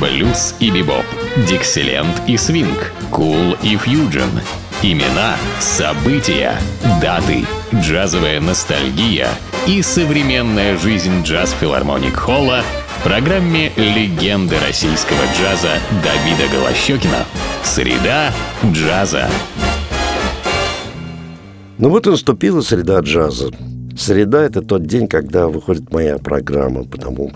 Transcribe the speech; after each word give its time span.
блюз 0.00 0.54
и 0.60 0.70
бибоп, 0.70 1.04
дикселент 1.48 2.22
и 2.26 2.36
свинг, 2.36 2.92
кул 3.10 3.56
и 3.62 3.76
фьюджен. 3.76 4.30
Имена, 4.82 5.36
события, 5.58 6.54
даты, 7.00 7.44
джазовая 7.74 8.40
ностальгия 8.40 9.28
и 9.66 9.80
современная 9.82 10.76
жизнь 10.76 11.22
джаз-филармоник 11.22 12.14
Холла 12.14 12.62
в 12.98 13.02
программе 13.02 13.72
«Легенды 13.76 14.56
российского 14.66 15.18
джаза» 15.38 15.78
Давида 16.04 16.52
Голощекина. 16.52 17.24
Среда 17.64 18.32
джаза. 18.64 19.28
Ну 21.78 21.88
вот 21.88 22.06
и 22.06 22.10
наступила 22.10 22.60
среда 22.60 23.00
джаза. 23.00 23.50
Среда– 23.96 24.42
это 24.44 24.60
тот 24.60 24.86
день, 24.86 25.08
когда 25.08 25.48
выходит 25.48 25.90
моя 25.90 26.18
программа, 26.18 26.84
потому 26.84 27.32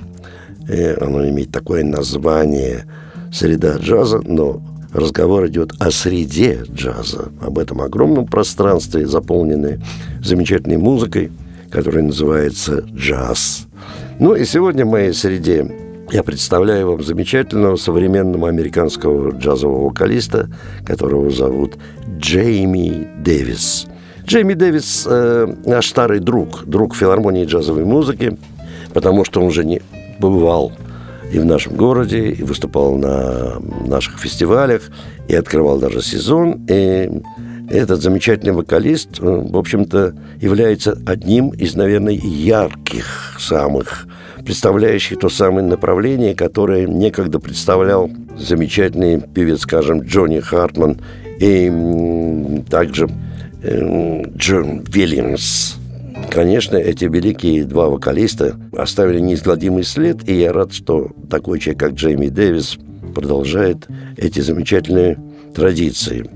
э, 0.70 0.94
оно 1.00 1.28
имеет 1.28 1.50
такое 1.50 1.84
название 1.84 2.84
«Среда 3.32 3.76
джаза», 3.76 4.20
но 4.24 4.62
разговор 4.92 5.46
идет 5.46 5.72
о 5.78 5.90
среде 5.90 6.62
джаза, 6.70 7.30
об 7.40 7.58
этом 7.58 7.80
огромном 7.80 8.26
пространстве, 8.26 9.06
заполненной 9.06 9.80
замечательной 10.22 10.78
музыкой, 10.78 11.30
которая 11.70 12.02
называется 12.02 12.84
джаз. 12.94 13.66
Ну 14.18 14.34
и 14.34 14.44
сегодня 14.44 14.84
в 14.84 14.90
моей 14.90 15.12
среде 15.12 15.70
я 16.12 16.22
представляю 16.24 16.90
вам 16.90 17.02
замечательного 17.04 17.76
современного 17.76 18.48
американского 18.48 19.30
джазового 19.30 19.86
вокалиста, 19.86 20.50
которого 20.84 21.30
зовут 21.30 21.76
Джейми 22.18 23.08
Дэвис. 23.22 23.86
Джейми 24.24 24.54
Дэвис 24.54 25.06
э, 25.08 25.54
наш 25.64 25.86
старый 25.86 26.18
друг, 26.18 26.64
друг 26.64 26.96
филармонии 26.96 27.44
джазовой 27.44 27.84
музыки, 27.84 28.36
потому 28.92 29.24
что 29.24 29.40
он 29.40 29.46
уже 29.46 29.64
не 29.64 29.80
побывал 30.20 30.72
и 31.32 31.38
в 31.38 31.44
нашем 31.44 31.76
городе, 31.76 32.30
и 32.30 32.42
выступал 32.42 32.96
на 32.96 33.60
наших 33.86 34.18
фестивалях, 34.18 34.90
и 35.28 35.34
открывал 35.34 35.78
даже 35.78 36.02
сезон. 36.02 36.66
И 36.68 37.08
этот 37.70 38.02
замечательный 38.02 38.52
вокалист, 38.52 39.20
э, 39.20 39.24
в 39.24 39.56
общем-то, 39.56 40.14
является 40.40 40.98
одним 41.06 41.50
из, 41.50 41.76
наверное, 41.76 42.14
ярких 42.14 43.36
самых 43.38 44.08
представляющих 44.44 45.20
то 45.20 45.28
самое 45.28 45.64
направление, 45.64 46.34
которое 46.34 46.86
некогда 46.86 47.38
представлял 47.38 48.10
замечательный 48.36 49.20
певец, 49.20 49.60
скажем, 49.60 50.00
Джонни 50.00 50.40
Хартман 50.40 50.98
и 51.38 52.62
также 52.68 53.08
э, 53.62 54.22
Джон 54.36 54.82
Вильямс. 54.88 55.79
Конечно, 56.28 56.76
эти 56.76 57.04
великие 57.04 57.64
два 57.64 57.88
вокалиста 57.88 58.56
оставили 58.76 59.20
неизгладимый 59.20 59.84
след, 59.84 60.28
и 60.28 60.34
я 60.34 60.52
рад, 60.52 60.72
что 60.72 61.10
такой 61.28 61.58
человек, 61.58 61.80
как 61.80 61.92
Джейми 61.92 62.28
Дэвис, 62.28 62.78
продолжает 63.14 63.88
эти 64.16 64.40
замечательные 64.40 65.18
традиции. 65.54 66.28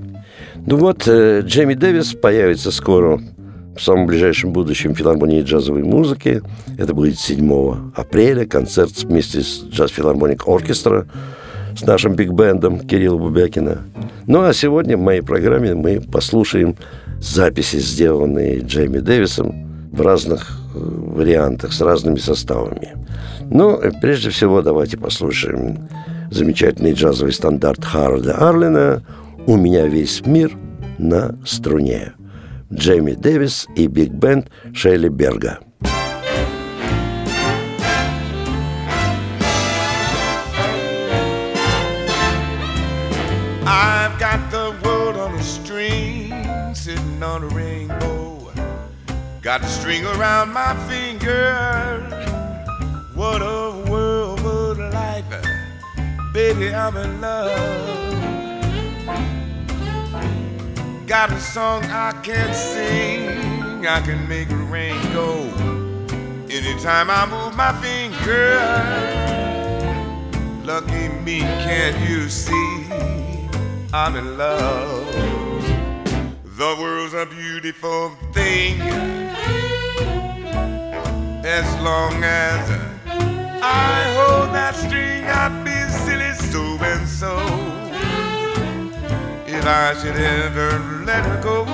Ну 0.65 0.77
вот, 0.77 1.07
э, 1.07 1.41
Джейми 1.45 1.73
Дэвис 1.75 2.13
появится 2.13 2.71
скоро 2.71 3.21
в 3.75 3.81
самом 3.81 4.07
ближайшем 4.07 4.51
будущем 4.53 4.95
филармонии 4.95 5.41
джазовой 5.41 5.83
музыки. 5.83 6.41
Это 6.77 6.93
будет 6.93 7.19
7 7.19 7.91
апреля, 7.95 8.45
концерт 8.45 8.91
вместе 9.03 9.41
с 9.41 9.63
Джаз 9.69 9.91
Филармоник 9.91 10.47
Оркестра 10.47 11.07
с 11.77 11.83
нашим 11.83 12.15
биг-бендом 12.15 12.79
Кирилла 12.79 13.17
Бубякина. 13.17 13.81
Ну 14.27 14.43
а 14.43 14.53
сегодня 14.53 14.97
в 14.97 15.01
моей 15.01 15.21
программе 15.21 15.75
мы 15.75 15.99
послушаем 15.99 16.77
записи, 17.19 17.77
сделанные 17.77 18.59
Джейми 18.59 18.99
Дэвисом 18.99 19.64
в 19.95 20.01
разных 20.01 20.59
э, 20.73 20.79
вариантах, 20.79 21.73
с 21.73 21.81
разными 21.81 22.17
составами. 22.17 22.93
Но 23.49 23.79
ну, 23.81 23.91
прежде 24.01 24.29
всего 24.29 24.61
давайте 24.61 24.97
послушаем 24.97 25.87
замечательный 26.31 26.93
джазовый 26.93 27.33
стандарт 27.33 27.83
Харда 27.83 28.35
Арлина 28.35 29.03
«У 29.47 29.55
меня 29.55 29.87
весь 29.87 30.25
мир 30.25 30.51
на 30.97 31.37
струне». 31.45 32.13
Джейми 32.73 33.13
Дэвис 33.13 33.67
и 33.75 33.87
биг-бенд 33.87 34.49
Шейли 34.73 35.07
Берга. 35.07 35.59
Got 49.55 49.63
a 49.63 49.69
string 49.69 50.05
around 50.05 50.51
my 50.51 50.75
finger. 50.85 52.01
What 53.13 53.41
a 53.41 53.71
world, 53.89 54.41
a 54.41 54.89
life. 54.89 55.23
Baby, 56.33 56.75
I'm 56.75 56.97
in 56.97 57.21
love. 57.21 57.55
Got 61.07 61.31
a 61.31 61.39
song 61.39 61.85
I 61.85 62.11
can't 62.21 62.53
sing, 62.53 63.87
I 63.87 64.01
can 64.01 64.27
make 64.27 64.49
the 64.49 64.57
rain 64.57 65.01
go. 65.13 65.49
Anytime 66.49 67.09
I 67.09 67.25
move 67.25 67.55
my 67.55 67.71
finger, 67.81 68.59
lucky 70.65 71.07
me, 71.23 71.39
can't 71.39 72.09
you 72.09 72.27
see? 72.27 72.89
I'm 73.93 74.17
in 74.17 74.37
love. 74.37 75.54
The 76.57 76.73
world's 76.79 77.13
a 77.13 77.25
beautiful 77.25 78.11
thing. 78.31 78.79
As 81.43 81.81
long 81.81 82.23
as 82.23 82.71
I 83.61 84.15
hold 84.15 84.55
that 84.55 84.73
string, 84.73 85.25
I'd 85.25 85.65
be 85.65 85.75
silly 86.05 86.31
so 86.47 86.63
and 86.81 87.05
so. 87.05 87.35
If 89.45 89.65
I 89.65 89.95
should 89.99 90.15
ever 90.15 90.79
let 91.03 91.25
her 91.25 91.41
go. 91.43 91.65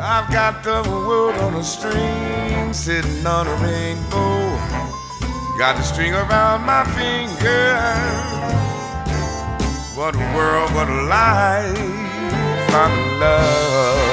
I've 0.00 0.30
got 0.32 0.62
the 0.62 0.88
world 0.88 1.34
on 1.40 1.56
a 1.56 1.64
string, 1.64 2.72
sitting 2.72 3.26
on 3.26 3.48
a 3.48 3.56
rainbow. 3.56 4.46
Got 5.58 5.76
the 5.76 5.82
string 5.82 6.14
around 6.14 6.62
my 6.62 6.84
finger. 6.94 8.65
What 9.96 10.14
a 10.14 10.18
world, 10.36 10.74
what 10.74 10.90
a 10.90 11.02
life, 11.04 11.78
I'm 12.74 12.92
in 12.98 13.18
love. 13.18 14.05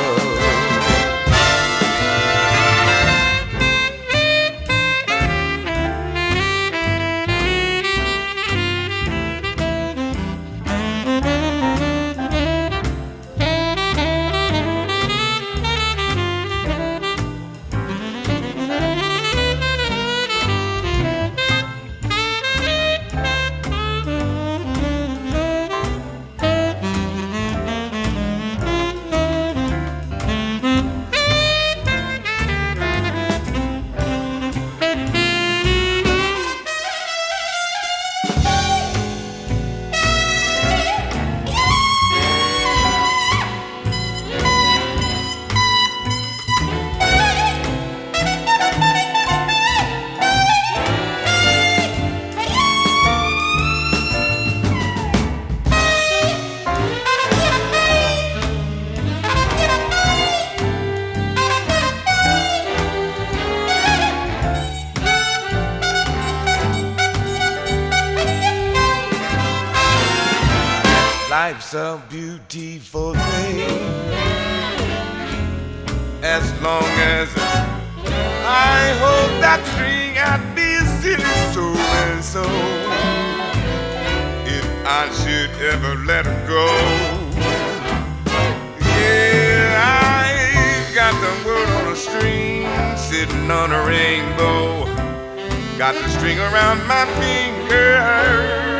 I 84.86 85.10
should 85.14 85.50
ever 85.62 85.96
let 86.06 86.26
her 86.26 86.48
go, 86.48 86.68
yeah, 88.82 89.76
I 89.80 90.94
got 90.94 91.14
the 91.22 91.48
world 91.48 91.70
on 91.70 91.94
a 91.94 91.96
string, 91.96 92.68
sitting 92.98 93.50
on 93.50 93.72
a 93.72 93.86
rainbow. 93.86 94.86
got 95.78 95.96
the 95.96 96.10
string 96.10 96.38
around 96.38 96.86
my 96.88 97.06
finger. 97.20 98.73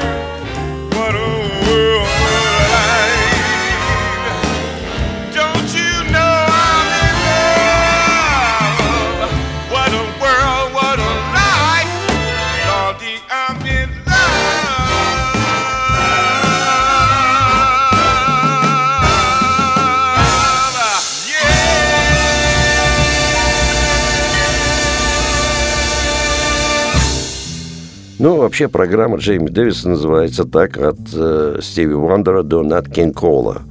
Ну, 28.24 28.38
вообще 28.38 28.70
программа 28.70 29.18
Джейми 29.18 29.50
Дэвиса 29.50 29.90
называется 29.90 30.46
так 30.46 30.78
от 30.78 30.98
э, 31.14 31.60
Стиви 31.62 31.94
Уандера 31.94 32.42
до 32.42 32.64
Нат 32.64 32.88
Кинг 32.88 33.20
Кола. 33.20 33.64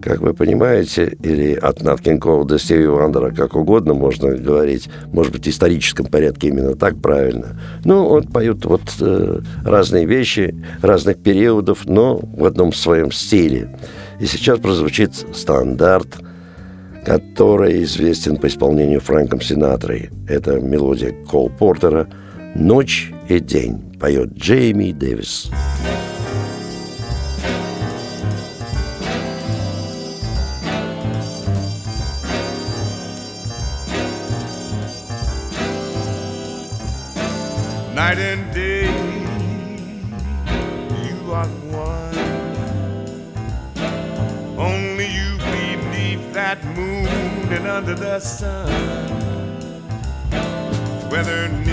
Как 0.00 0.22
вы 0.22 0.32
понимаете, 0.32 1.14
или 1.22 1.52
от 1.52 1.82
Нат 1.82 2.00
Кинг 2.00 2.22
Кола 2.22 2.46
до 2.46 2.58
Стиви 2.58 2.86
Вандера, 2.86 3.30
как 3.30 3.54
угодно 3.54 3.92
можно 3.92 4.30
говорить. 4.30 4.88
Может 5.12 5.34
быть, 5.34 5.44
в 5.44 5.50
историческом 5.50 6.06
порядке 6.06 6.48
именно 6.48 6.74
так 6.76 6.96
правильно. 6.96 7.60
Ну, 7.84 8.06
он 8.06 8.22
поет 8.22 8.64
вот 8.64 8.80
э, 9.02 9.40
разные 9.66 10.06
вещи, 10.06 10.54
разных 10.80 11.18
периодов, 11.18 11.84
но 11.84 12.16
в 12.16 12.46
одном 12.46 12.72
своем 12.72 13.12
стиле. 13.12 13.68
И 14.18 14.24
сейчас 14.24 14.60
прозвучит 14.60 15.12
стандарт, 15.34 16.08
который 17.04 17.82
известен 17.82 18.38
по 18.38 18.46
исполнению 18.46 19.02
Фрэнком 19.02 19.42
Синатрой. 19.42 20.08
Это 20.26 20.58
мелодия 20.58 21.14
Кол 21.28 21.50
Портера– 21.50 22.08
«Ночь 22.55 23.11
и 23.27 23.39
день» 23.39 23.89
поет 23.99 24.33
Джейми 24.33 24.91
Дэвис. 24.91 25.51
Night 37.93 38.17
and 38.17 38.53
day, 38.53 38.85
you 41.03 41.33
are 41.33 41.45
one. 41.69 42.15
Only 44.57 45.07
you 45.07 45.37
beneath 45.51 46.33
that 46.33 46.63
moon 46.77 47.05
and 47.51 47.67
under 47.67 47.95
the 47.95 48.19
sun. 48.21 48.69
Whether 51.11 51.49
near 51.49 51.72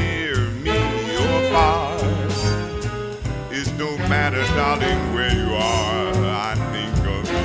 far. 1.52 1.98
It's 3.52 3.72
no 3.74 3.98
matter, 4.08 4.44
darling, 4.56 5.14
where 5.14 5.34
you 5.34 5.54
are. 5.54 6.14
I 6.26 6.56
think 6.72 6.98
of 7.16 7.24
you 7.28 7.42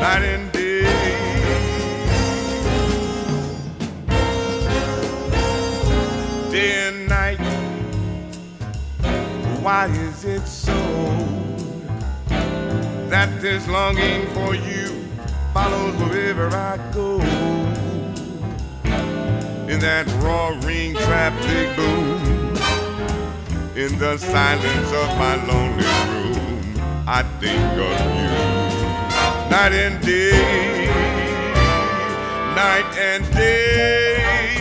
night 0.00 0.22
and 0.22 0.52
day. 0.52 0.82
Day 6.50 6.88
and 6.88 7.08
night. 7.08 7.40
Why 9.62 9.86
is 9.86 10.24
it 10.24 10.46
so 10.46 10.78
that 13.08 13.28
this 13.40 13.66
longing 13.68 14.26
for 14.28 14.54
you 14.54 14.88
follows 15.52 15.94
wherever 15.96 16.48
I 16.48 16.78
go? 16.92 17.71
In 19.72 19.80
that 19.80 20.06
roaring 20.22 20.92
traffic 20.94 21.74
boom. 21.76 22.20
In 23.74 23.98
the 23.98 24.18
silence 24.18 24.90
of 25.02 25.08
my 25.16 25.36
lonely 25.46 25.88
room, 26.10 26.60
I 27.08 27.22
think 27.40 27.62
of 27.88 27.96
you. 28.18 28.32
Night 29.50 29.72
and 29.72 29.98
day, 30.04 30.86
night 32.54 32.90
and 32.98 33.24
day, 33.32 34.60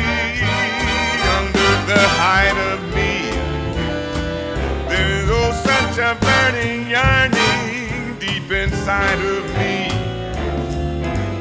under 1.38 1.72
the 1.92 2.04
height 2.24 2.58
of 2.72 2.80
me. 2.96 3.14
There's 4.88 5.30
oh 5.30 5.52
such 5.68 5.98
a 5.98 6.16
burning 6.24 6.90
yearning 6.90 8.18
deep 8.18 8.50
inside 8.50 9.20
of 9.20 9.44
me, 9.60 9.92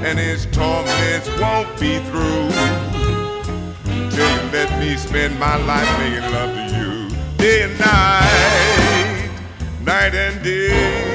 and 0.05 0.19
its 0.19 0.47
torments 0.47 1.29
won't 1.41 1.71
be 1.79 2.01
through 2.11 2.90
let 4.53 4.81
me 4.81 4.97
spend 4.97 5.39
my 5.39 5.57
life 5.65 5.89
making 5.99 6.33
love 6.33 6.53
to 6.55 6.77
you 6.77 7.11
day 7.37 7.63
and 7.63 7.79
night, 7.79 9.31
night 9.85 10.15
and 10.15 10.43
day. 10.43 11.10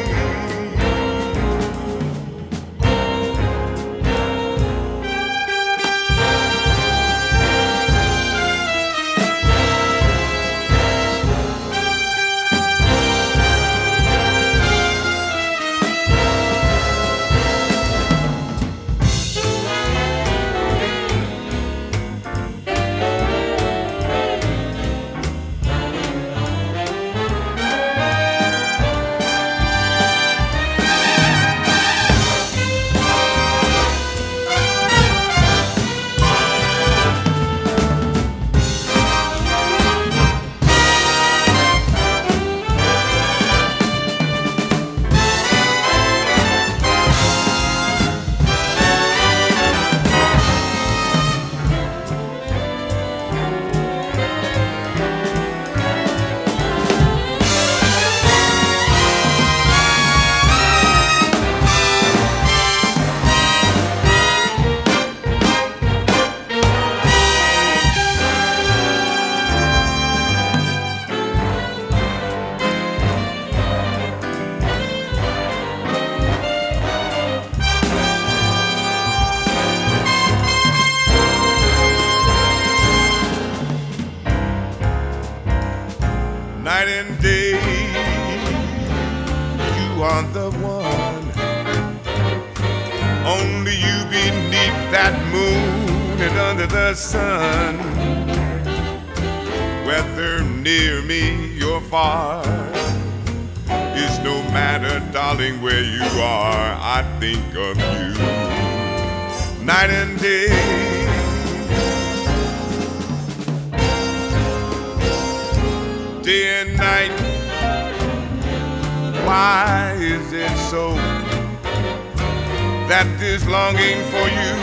that 122.88 123.08
this 123.20 123.46
longing 123.48 124.02
for 124.14 124.28
you 124.30 124.54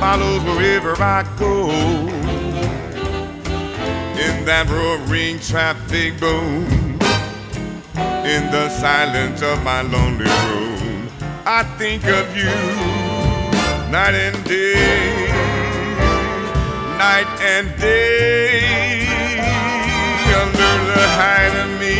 follows 0.00 0.42
wherever 0.44 0.94
I 1.02 1.22
go. 1.38 1.68
In 4.26 4.44
that 4.46 4.66
roaring 4.70 5.38
traffic 5.38 6.18
boom, 6.18 6.64
in 8.24 8.42
the 8.50 8.68
silence 8.70 9.42
of 9.42 9.62
my 9.64 9.82
lonely 9.82 10.24
room, 10.24 11.08
I 11.44 11.62
think 11.76 12.04
of 12.06 12.34
you 12.36 12.54
night 13.90 14.14
and 14.14 14.44
day, 14.44 15.26
night 16.96 17.28
and 17.40 17.68
day. 17.78 19.06
Under 20.42 20.74
the 20.90 21.04
height 21.20 21.54
of 21.64 21.70
me, 21.78 21.98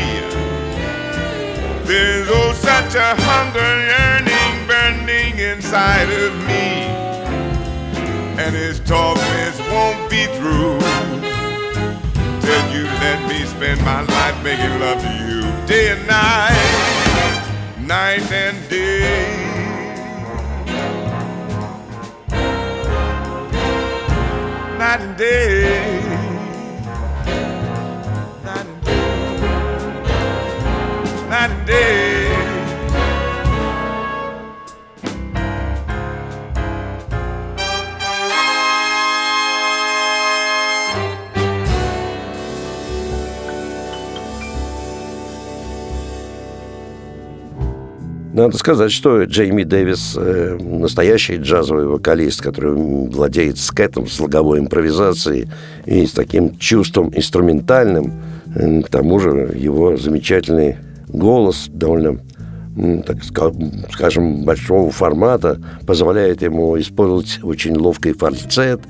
there's 1.85 2.27
oh 2.31 2.53
such 2.55 2.95
a 2.95 3.15
hunger 3.23 3.73
yearning 3.91 4.42
burning 5.13 5.39
inside 5.39 6.11
of 6.11 6.35
me. 6.47 6.89
And 8.43 8.55
his 8.55 8.81
talkness 8.81 9.59
won't 9.71 10.11
be 10.11 10.27
through. 10.39 10.79
Tell 12.41 12.75
you 12.75 12.85
let 12.85 13.29
me 13.29 13.45
spend 13.45 13.81
my 13.83 14.03
life 14.03 14.43
making 14.43 14.81
love 14.81 15.01
to 15.01 15.13
you 15.29 15.43
day 15.67 15.93
and 15.93 16.07
night, 16.07 16.57
night 17.81 18.33
and 18.33 18.69
day. 18.69 19.49
Night 24.79 25.01
and 25.01 25.17
day. 25.17 26.01
Night 28.45 28.67
and 28.67 28.85
day. 28.85 29.01
Night 31.29 31.51
and 31.51 31.67
day. 31.67 32.12
Надо 48.43 48.59
сказать, 48.59 48.91
что 48.91 49.23
Джейми 49.23 49.63
Дэвис 49.63 50.17
э, 50.17 50.59
настоящий 50.61 51.37
джазовый 51.37 51.87
вокалист, 51.87 52.43
который 52.43 52.75
владеет 52.75 53.57
скетом, 53.57 54.09
слоговой 54.09 54.59
импровизацией 54.59 55.49
и 55.87 56.05
с 56.05 56.11
таким 56.11 56.59
чувством 56.59 57.13
инструментальным. 57.15 58.13
Э, 58.57 58.83
к 58.83 58.89
тому 58.89 59.21
же 59.21 59.53
его 59.55 59.97
замечательный 59.97 60.79
голос 61.07 61.69
довольно 61.69 62.19
так 63.07 63.19
скажем, 63.93 64.45
большого 64.45 64.91
формата, 64.91 65.61
позволяет 65.87 66.43
ему 66.43 66.77
использовать 66.81 67.39
очень 67.45 67.77
ловкий 67.77 68.13
фальцет. 68.13 68.81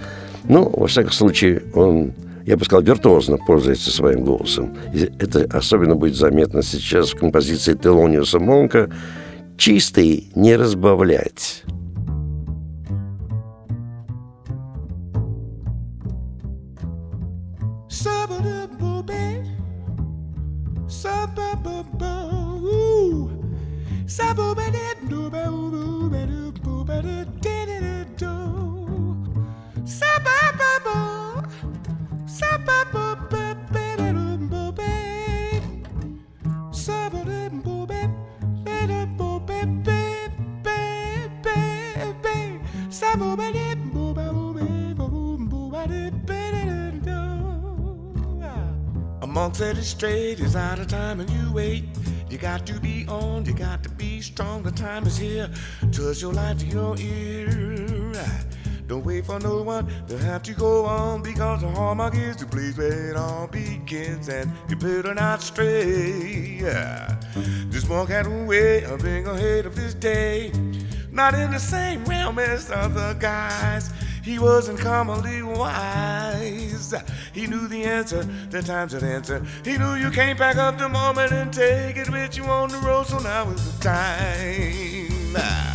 Ну, 0.44 0.71
во 0.71 0.87
всяком 0.87 1.12
случае, 1.12 1.62
он 1.75 2.14
я 2.47 2.56
бы 2.56 2.64
сказал, 2.64 2.82
виртуозно 2.82 3.37
пользуется 3.37 3.90
своим 3.90 4.25
голосом. 4.25 4.75
И 4.94 5.11
это 5.18 5.47
особенно 5.52 5.94
будет 5.94 6.16
заметно 6.16 6.62
сейчас 6.62 7.11
в 7.11 7.18
композиции 7.18 7.75
Телониуса 7.75 8.38
Монка 8.38 8.88
чистый 9.62 10.33
не 10.35 10.57
разбавлять. 10.57 11.62
It 49.83 49.87
straight, 49.87 50.39
it's 50.39 50.55
out 50.55 50.79
of 50.79 50.87
time 50.87 51.19
and 51.19 51.29
you 51.29 51.53
wait. 51.53 51.83
You 52.31 52.39
got 52.39 52.65
to 52.67 52.79
be 52.79 53.05
on, 53.09 53.45
you 53.45 53.53
got 53.53 53.83
to 53.83 53.89
be 53.89 54.21
strong. 54.21 54.62
The 54.62 54.71
time 54.71 55.09
is 55.09 55.19
here. 55.19 55.51
Trust 55.91 56.23
your 56.23 56.33
life 56.33 56.59
to 56.59 56.67
your 56.67 56.97
ear. 56.99 58.15
Don't 58.87 59.05
wait 59.05 59.27
for 59.27 59.41
no 59.41 59.65
one 59.65 59.89
to 60.07 60.17
have 60.19 60.45
to 60.45 60.53
go 60.53 60.85
on 60.85 61.25
because 61.25 61.62
the 61.62 61.69
hallmark 61.69 62.15
is 62.15 62.37
the 62.37 62.47
place 62.47 62.79
where 62.79 63.11
it 63.11 63.17
all 63.17 63.49
begins 63.49 64.29
and 64.29 64.53
you 64.69 64.77
better 64.77 65.15
not 65.15 65.43
stray. 65.43 66.61
This 67.67 67.89
monk 67.89 68.11
had 68.11 68.27
a 68.27 68.45
way 68.45 68.85
of 68.85 69.03
being 69.03 69.27
ahead 69.27 69.67
of 69.67 69.77
his 69.77 69.95
day, 69.95 70.53
not 71.11 71.35
in 71.35 71.51
the 71.51 71.59
same 71.59 72.05
realm 72.05 72.39
as 72.39 72.71
other 72.71 73.15
guys. 73.15 73.91
He 74.23 74.39
wasn't 74.39 74.79
commonly 74.79 75.43
wise. 75.43 76.95
He 77.33 77.47
knew 77.47 77.67
the 77.67 77.85
answer, 77.85 78.25
the 78.51 78.62
time's 78.62 78.95
an 78.95 79.05
answer. 79.05 79.45
He 79.65 79.79
knew 79.79 79.95
you 79.95 80.11
can't 80.11 80.39
pack 80.39 80.57
up 80.57 80.79
the 80.79 80.89
moment 80.89 81.33
and 81.33 81.53
take 81.53 81.97
it 81.97 82.11
with 82.11 82.37
you 82.37 82.45
on 82.45 82.69
the 82.69 82.79
road, 82.79 83.07
so 83.07 83.19
now 83.19 83.49
is 83.51 83.79
the 83.79 83.83
time. 83.83 85.72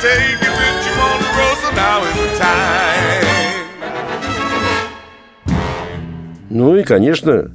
Take 0.00 0.40
it 0.40 0.52
with 0.60 0.78
you 0.86 0.94
on 1.08 1.18
the 1.20 1.30
road. 1.36 1.56
So 1.62 1.70
now 1.76 2.02
is 2.08 2.16
the 2.16 2.30
time. 2.38 3.20
Ну 6.48 6.76
и, 6.76 6.82
конечно, 6.82 7.50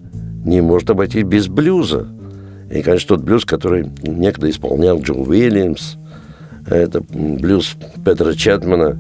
не 0.46 0.62
может 0.62 0.90
обойтись 0.90 1.24
без 1.24 1.48
блюза. 1.48 2.08
И, 2.72 2.82
конечно, 2.82 3.18
тот 3.18 3.26
блюз, 3.26 3.46
который 3.46 3.92
некогда 4.04 4.50
исполнял 4.50 5.00
Джо 5.00 5.14
Уильямс, 5.14 5.96
это 6.68 7.02
блюз 7.02 7.76
Петра 8.04 8.34
Чатмана. 8.34 8.98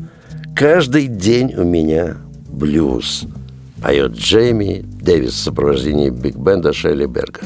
«Каждый 0.55 1.07
день 1.07 1.53
у 1.55 1.63
меня 1.63 2.17
блюз». 2.47 3.25
Поет 3.81 4.13
Джейми 4.13 4.83
Дэвис 5.01 5.33
в 5.33 5.37
сопровождении 5.37 6.09
биг-бенда 6.09 6.73
Шелли 6.73 7.05
Берга. 7.05 7.41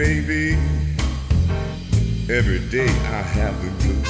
Baby, 0.00 0.56
every 2.32 2.60
day 2.70 2.88
I 2.88 3.22
have 3.36 3.54
the 3.62 3.70
blues. 3.80 4.08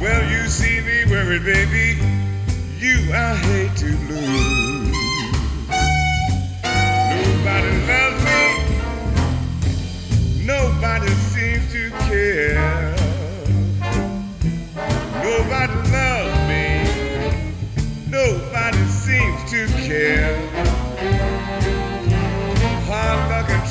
Well, 0.00 0.22
you 0.30 0.46
see 0.46 0.80
me 0.82 1.04
worried, 1.10 1.44
baby, 1.44 1.98
you 2.78 3.12
I 3.12 3.34
hate 3.34 3.74
to 3.78 3.86
lose. 4.06 4.96
Nobody 7.10 7.72
loves 7.90 8.22
me, 8.28 8.42
nobody 10.46 11.12
seems 11.32 11.72
to 11.72 11.90
care. 12.06 12.54
Nobody 15.24 15.76
loves 15.90 16.38
me. 16.48 16.64
Nobody 18.08 18.84
seems 18.86 19.40
to 19.50 19.66
care. 19.88 20.41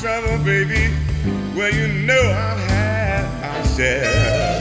Trouble, 0.02 0.42
baby. 0.44 0.92
Well, 1.54 1.72
you 1.72 1.86
know 1.86 2.18
I've 2.18 2.58
had 2.70 3.22
my 3.40 3.62
share. 3.68 4.58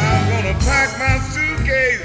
I'm 0.00 0.22
gonna 0.32 0.56
pack 0.60 0.88
my 0.98 1.18
suitcase, 1.28 2.00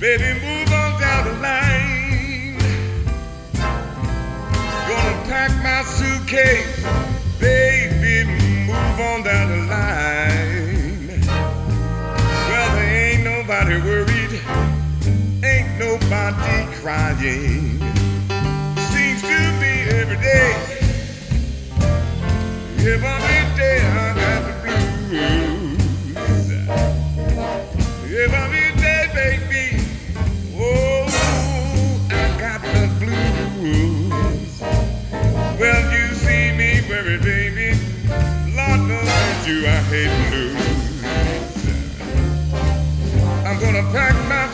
baby, 0.00 0.40
move 0.40 0.72
on 0.72 1.00
down 1.00 1.26
the 1.28 1.34
line. 1.40 2.58
Gonna 4.88 5.16
pack 5.30 5.52
my 5.62 5.82
suitcase, 5.82 6.84
baby, 7.38 8.28
move 8.66 8.98
on 8.98 9.22
down 9.22 9.48
the 9.48 9.62
line. 9.70 11.20
Well, 12.50 12.74
there 12.74 13.12
ain't 13.12 13.22
nobody 13.22 13.76
worried, 13.80 14.40
ain't 15.44 15.78
nobody 15.78 16.66
crying. 16.82 17.65
I'm 43.94 44.28
my 44.28 44.45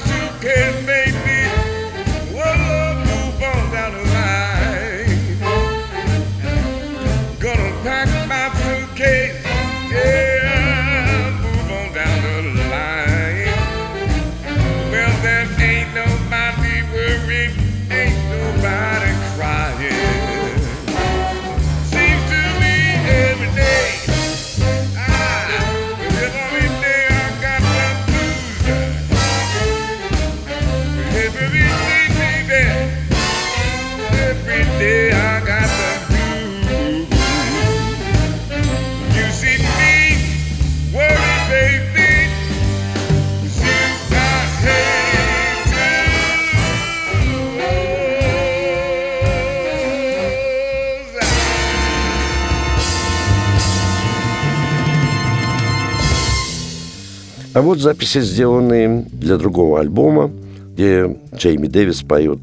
А 57.55 57.61
вот 57.61 57.79
записи, 57.79 58.21
сделанные 58.21 59.05
для 59.13 59.37
другого 59.37 59.81
альбома, 59.81 60.31
где 60.75 61.17
Джейми 61.35 61.67
Дэвис 61.67 62.03
поет 62.03 62.41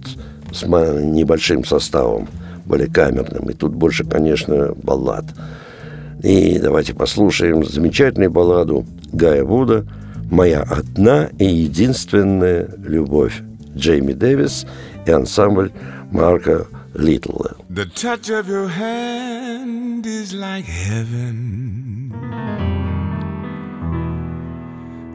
с 0.54 0.64
небольшим 0.64 1.66
составом, 1.66 2.28
более 2.66 2.88
камерным. 2.88 3.50
И 3.50 3.54
тут 3.54 3.74
больше, 3.74 4.04
конечно, 4.04 4.76
баллад. 4.84 5.26
И 6.22 6.60
давайте 6.60 6.94
послушаем 6.94 7.66
замечательную 7.66 8.30
балладу 8.30 8.86
Гая 9.12 9.44
Вуда 9.44 9.86
«Моя 10.30 10.62
одна 10.62 11.30
и 11.40 11.46
единственная 11.46 12.70
любовь». 12.78 13.42
Джейми 13.76 14.14
Дэвис 14.14 14.68
и 15.08 15.12
ансамбль 15.12 15.72
Марка 16.12 16.68
Литла. 16.94 17.56
The 17.70 17.86
touch 17.96 18.30
of 18.30 18.48
your 18.48 18.68
hand 18.68 20.06
is 20.06 20.34
like 20.34 20.66
heaven. 20.66 21.99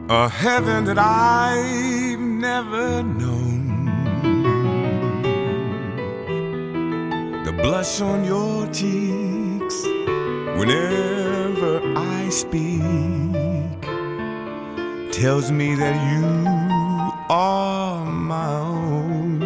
A 0.07 0.29
heaven 0.29 0.85
that 0.85 0.99
I've 0.99 2.19
never 2.19 3.01
known. 3.01 3.85
The 7.43 7.51
blush 7.51 8.01
on 8.01 8.23
your 8.23 8.67
cheeks 8.67 9.83
whenever 10.59 11.81
I 11.97 12.29
speak 12.29 12.83
tells 15.11 15.49
me 15.49 15.73
that 15.73 15.95
you 16.13 16.23
are 17.31 18.05
my 18.05 18.57
own. 18.57 19.44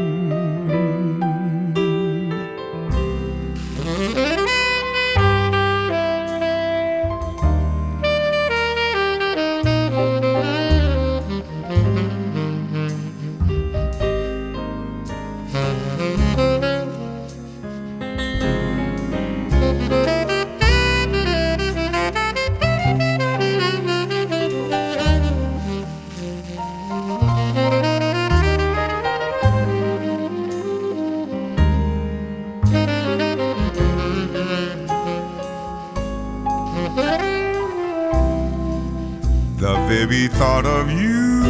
Every 40.11 40.27
thought 40.27 40.65
of 40.65 40.89
you 40.91 41.43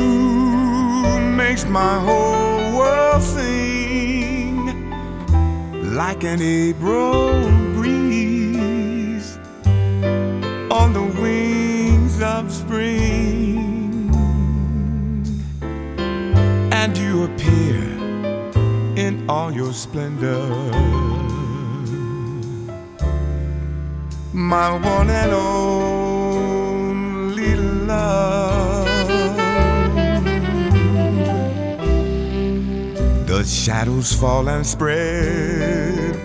makes 1.38 1.64
my 1.64 1.98
whole 2.04 2.78
world 2.78 3.24
sing 3.24 4.66
like 5.96 6.26
an 6.26 6.42
April 6.42 7.32
breeze 7.74 9.38
on 10.70 10.92
the 10.92 11.08
wings 11.22 12.22
of 12.22 12.52
spring. 12.52 14.12
And 16.74 16.98
you 16.98 17.24
appear 17.24 17.80
in 18.98 19.24
all 19.30 19.54
your 19.54 19.72
splendor. 19.72 20.46
My 24.34 24.74
one 24.74 25.10
and 25.10 25.32
only. 25.32 26.09
The 33.26 33.44
shadows 33.46 34.12
fall 34.14 34.50
and 34.50 34.66
spread 34.66 36.16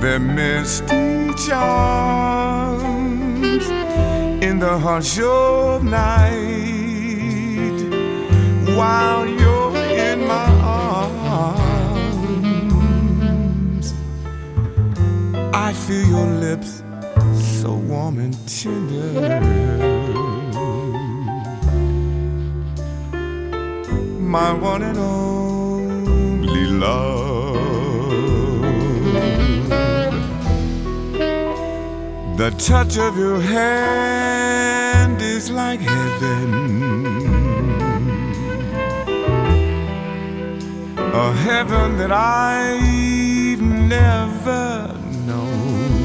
their 0.00 0.18
misty 0.18 1.32
charms 1.46 2.90
in 4.42 4.58
the 4.58 4.78
hush 4.78 5.18
of 5.20 5.84
night 5.84 6.30
while 8.76 9.26
you're 9.26 9.76
in 9.76 10.26
my 10.26 10.50
arms. 10.62 11.76
I 15.54 15.72
feel 15.72 16.06
your 16.06 16.26
lips 16.26 16.82
so 17.62 17.72
warm 17.72 18.18
and 18.18 18.36
tender. 18.46 20.39
My 24.30 24.52
one 24.52 24.82
and 24.82 24.96
only 24.96 26.66
love. 26.66 27.56
The 32.38 32.52
touch 32.56 32.96
of 32.96 33.18
your 33.18 33.40
hand 33.40 35.20
is 35.20 35.50
like 35.50 35.80
heaven. 35.80 36.54
A 40.96 41.32
heaven 41.32 41.98
that 41.98 42.12
I've 42.12 43.60
never 43.60 44.94
known. 45.26 46.04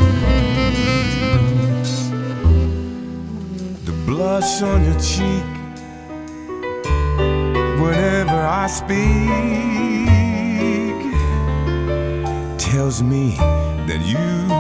The 3.86 3.94
blush 4.08 4.64
on 4.64 4.84
your 4.84 5.00
cheek 5.00 5.55
whenever 7.86 8.42
I 8.64 8.68
speak 8.68 8.96
tells 12.58 13.04
me 13.04 13.36
that 13.90 14.02
you 14.04 14.54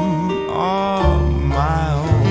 are 0.51 1.19
my 1.57 1.93
own. 1.93 2.25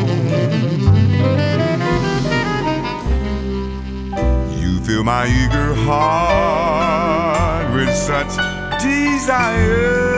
You 4.61 4.81
fill 4.81 5.05
my 5.05 5.27
eager 5.27 5.75
heart 5.75 7.67
with 7.75 7.93
such 7.95 8.33
desire. 8.81 10.15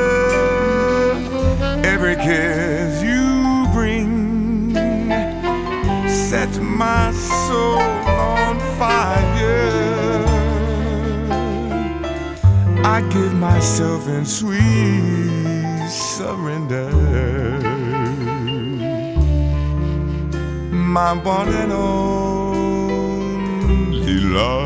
Every 1.84 2.16
kiss 2.16 3.02
you 3.02 3.66
bring 3.72 4.74
sets 6.08 6.58
my 6.58 7.12
soul 7.12 7.80
on 7.80 8.58
fire. 8.78 9.95
I 12.96 13.02
give 13.10 13.34
myself 13.34 14.08
in 14.08 14.24
sweet 14.24 15.86
surrender. 15.90 16.90
My 20.72 21.12
one 21.12 21.48
and 21.48 21.72
only 21.72 22.88
love. 24.20 24.65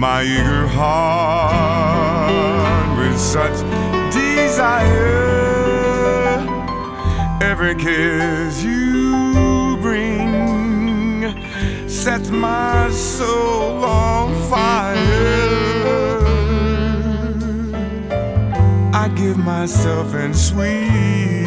my 0.00 0.22
eager 0.22 0.66
heart 0.66 2.32
with 2.98 3.18
such 3.20 3.60
desire. 4.10 4.88
Every 7.42 7.74
kiss 7.74 8.64
you 8.64 9.76
bring 9.82 11.36
sets 11.86 12.30
my 12.30 12.88
soul 12.88 13.84
on 13.84 14.32
fire. 14.48 14.96
I 18.94 19.08
give 19.14 19.36
myself 19.36 20.14
in 20.14 20.32
sweet 20.32 21.44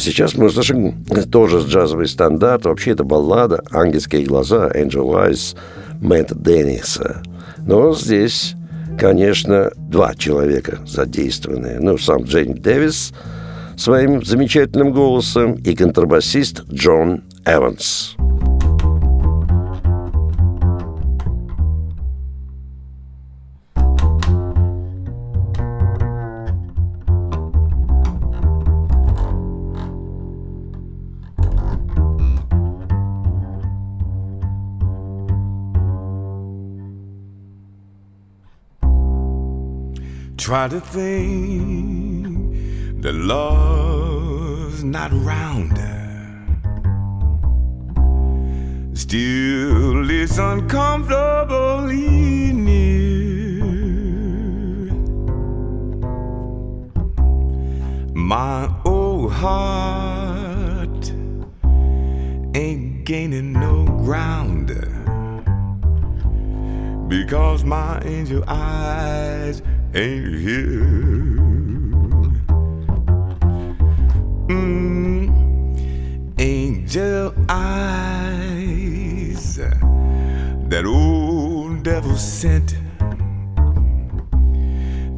сейчас 0.00 0.34
мы 0.36 0.46
услышим 0.46 1.04
тоже 1.30 1.58
джазовый 1.60 2.08
стандарт. 2.08 2.64
Вообще 2.64 2.92
это 2.92 3.04
баллада 3.04 3.62
«Ангельские 3.70 4.24
глаза» 4.24 4.68
Angel 4.68 5.06
Eyes 5.14 5.56
Мэтта 6.00 6.34
Денниса. 6.34 7.22
Но 7.58 7.94
здесь, 7.94 8.54
конечно, 8.98 9.70
два 9.76 10.14
человека 10.14 10.78
задействованы. 10.86 11.78
Ну, 11.80 11.98
сам 11.98 12.22
Джейн 12.24 12.54
Дэвис 12.54 13.12
своим 13.76 14.24
замечательным 14.24 14.92
голосом 14.92 15.54
и 15.54 15.74
контрабасист 15.74 16.62
Джон 16.70 17.22
Эванс. 17.46 18.16
Try 40.50 40.66
to 40.66 40.80
think 40.80 43.02
that 43.02 43.14
love's 43.14 44.82
not 44.82 45.12
around 45.12 45.78
her. 45.78 46.48
Still, 48.92 50.10
it's 50.10 50.38
uncomfortably 50.38 52.52
near. 52.52 53.62
My 58.12 58.68
old 58.84 59.30
heart 59.30 61.12
ain't 62.56 63.04
gaining 63.04 63.52
no 63.52 63.84
ground 64.04 64.66
because 67.08 67.64
my 67.64 68.02
angel 68.04 68.42
eyes 68.48 69.62
ain't 69.94 70.36
here. 70.38 70.86
Mm, 74.48 75.30
angel 76.38 77.34
eyes, 77.48 77.96
that 79.56 80.84
old 80.86 81.82
devil 81.82 82.16
sent. 82.16 82.76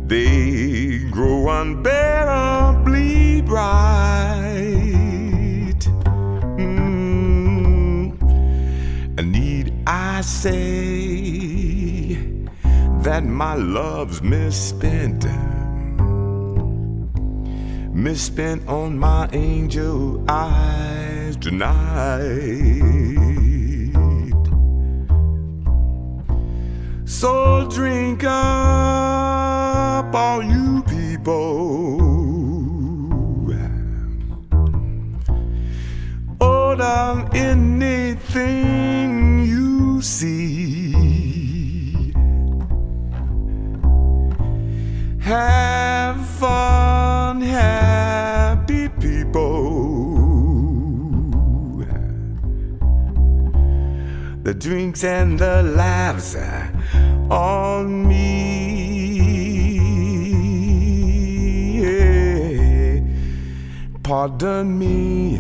They 0.08 0.98
grow 1.10 1.48
unbearably 1.48 3.42
bright. 3.42 3.62
Mm, 6.56 8.16
need 9.22 9.72
I 9.86 10.20
say? 10.22 10.91
That 13.12 13.24
my 13.24 13.54
love's 13.54 14.22
misspent. 14.22 15.26
Misspent 17.92 18.66
on 18.66 18.98
my 18.98 19.28
angel 19.34 20.24
eyes 20.30 21.36
tonight. 21.36 21.74
So 27.04 27.68
drink 27.68 28.24
up, 28.24 30.14
all 30.14 30.42
you 30.42 30.82
people. 30.84 32.00
Order 36.40 37.28
anything 37.34 39.10
you 39.44 40.00
see. 40.00 40.81
Have 45.32 46.20
fun, 46.26 47.40
happy 47.40 48.90
people. 49.00 49.72
The 54.42 54.52
drinks 54.52 55.04
and 55.04 55.38
the 55.38 55.62
laughs 55.62 56.36
on 57.30 58.06
me. 58.06 58.42
Pardon 64.02 64.78
me, 64.78 65.38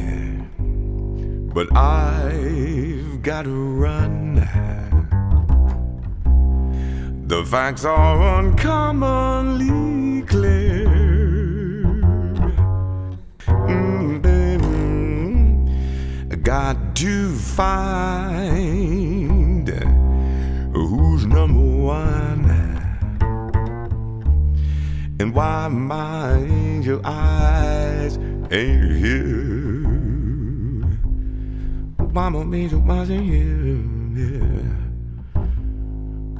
but 1.52 1.70
I've 1.76 3.20
got 3.20 3.42
to 3.42 3.50
run. 3.50 4.21
The 7.32 7.40
facts 7.46 7.86
are 7.86 8.40
uncommonly 8.40 10.20
clear. 10.26 10.84
Mm, 13.46 14.20
got 16.42 16.94
to 16.96 17.34
find 17.34 18.36
who's 20.74 21.24
number 21.24 21.58
one 21.58 22.44
and 25.18 25.34
why 25.34 25.68
my 25.68 26.34
angel 26.34 27.00
eyes 27.02 28.18
ain't 28.50 28.96
here. 28.98 29.88
Why 31.96 32.28
my 32.28 32.42
angel 32.54 32.92
eyes 32.92 33.10
ain't 33.10 33.24
here? 33.24 34.01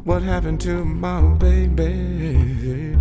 What 0.05 0.23
happened 0.23 0.61
to 0.63 0.85
my 0.85 1.21
baby? 1.35 2.95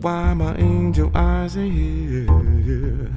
Why 0.00 0.32
my 0.32 0.56
angel 0.56 1.10
eyes 1.14 1.54
are 1.58 1.60
here? 1.60 3.12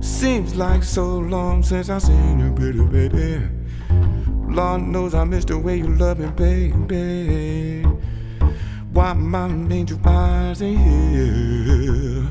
Seems 0.00 0.54
like 0.54 0.84
so 0.84 1.18
long 1.18 1.64
since 1.64 1.90
I 1.90 1.98
seen 1.98 2.38
you, 2.38 2.52
pretty 2.52 2.84
baby. 2.84 3.48
Lord 4.48 4.82
knows 4.82 5.12
I 5.12 5.24
miss 5.24 5.44
the 5.44 5.58
way 5.58 5.78
you 5.78 5.88
love 5.88 6.20
me, 6.20 6.28
baby. 6.28 7.82
Why 8.92 9.12
my 9.14 9.46
angel 9.46 9.98
eyes 10.06 10.62
are 10.62 10.66
here? 10.66 12.28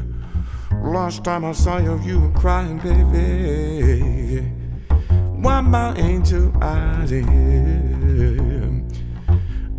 Last 0.82 1.26
time 1.26 1.44
I 1.44 1.52
saw 1.52 1.80
you, 1.80 2.00
you 2.04 2.22
were 2.22 2.32
crying, 2.40 2.78
baby. 2.80 4.50
Why 5.42 5.60
my 5.60 5.94
angel 5.98 6.54
eyes 6.64 7.12
are 7.12 7.20
here? 7.20 7.95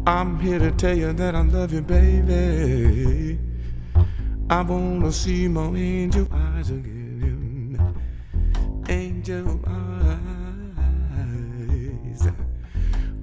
I'm 0.09 0.39
here 0.39 0.61
to 0.61 0.71
tell 0.71 0.97
you 0.97 1.13
that 1.15 1.35
I 1.35 1.41
love 1.43 1.73
you, 1.73 1.81
baby. 1.83 3.41
I 4.49 4.63
wanna 4.63 5.11
see 5.11 5.49
my 5.49 5.67
angel 5.75 6.29
eyes 6.33 6.71
again. 6.71 7.77
Angel 8.89 9.59
eyes. 9.67 9.83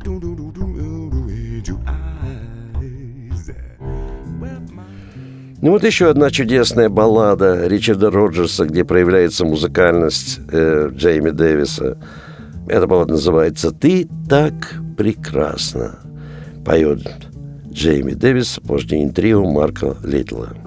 Do, 0.03 0.19
do, 0.19 0.35
do, 0.35 0.51
do, 0.51 0.73
do, 1.09 1.29
angel 1.29 1.79
eyes. 1.87 3.53
Ну 5.61 5.71
вот 5.71 5.85
еще 5.85 6.09
одна 6.09 6.29
чудесная 6.31 6.89
баллада 6.89 7.65
Ричарда 7.65 8.11
Роджерса, 8.11 8.65
где 8.65 8.83
проявляется 8.83 9.45
музыкальность 9.45 10.41
э, 10.51 10.89
Джейми 10.93 11.29
Дэвиса. 11.29 11.97
Эта 12.67 12.85
баллада 12.87 13.13
называется 13.13 13.71
«Ты 13.71 14.09
так 14.27 14.73
прекрасна» 14.97 16.02
поет 16.65 17.01
Джейми 17.71 18.13
Дэвис 18.13 18.59
в 18.63 19.13
трио 19.13 19.43
Марка 19.45 19.97
Литла. 20.03 20.62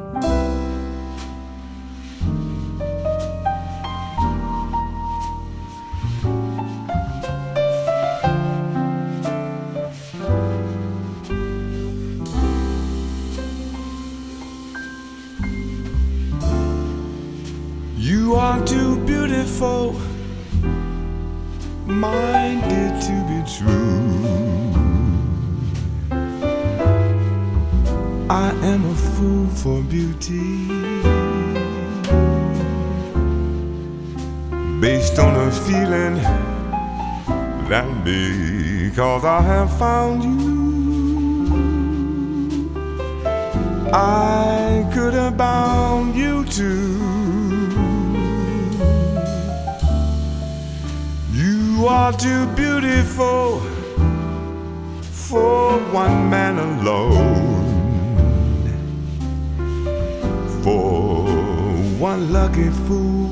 Lucky 62.56 62.70
fool 62.86 63.28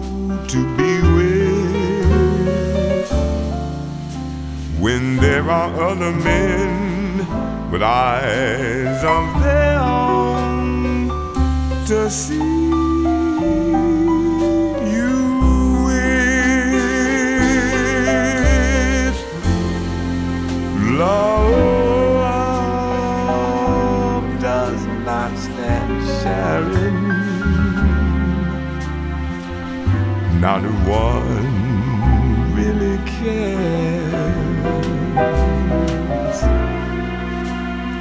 to 0.46 0.76
be 0.76 1.00
with. 1.16 1.74
When 4.78 5.16
there 5.16 5.50
are 5.50 5.72
other 5.80 6.12
men 6.12 7.18
with 7.70 7.82
eyes 7.82 9.02
of 9.04 9.42
their 9.42 9.78
own 9.78 11.08
to 11.86 12.10
see. 12.10 12.34
you 14.94 15.12
with. 15.86 16.14
Love 20.98 21.64
does 24.40 24.86
not 25.06 25.38
stand 25.38 27.03
one 30.44 32.54
really 32.54 32.98
cares. 33.06 34.12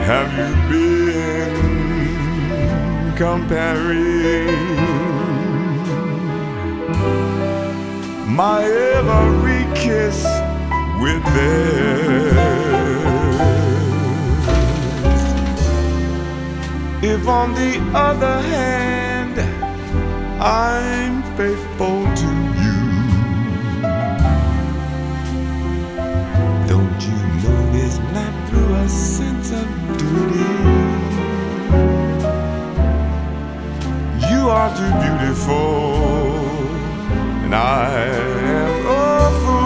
Have 0.02 0.30
you 0.38 0.54
been 0.70 1.56
comparing 3.16 4.52
my 8.36 8.66
every 8.66 9.66
kiss 9.74 10.26
with 11.02 11.24
theirs? 11.34 12.36
If 17.02 17.26
on 17.26 17.54
the 17.54 17.80
other 17.96 18.42
hand 18.42 19.40
I'm 20.42 21.24
faithful 21.38 22.04
to 22.04 22.33
Are 34.54 34.70
too 34.78 34.84
beautiful, 34.84 35.96
and 37.44 37.56
I 37.56 37.90
am 37.90 38.86
a 38.86 39.63